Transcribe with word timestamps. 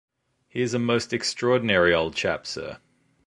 He 0.47 0.63
is 0.63 0.73
a 0.73 0.79
most 0.79 1.13
extraordinary 1.13 1.93
old 1.93 2.15
chap, 2.15 2.47
sir. 2.47 2.79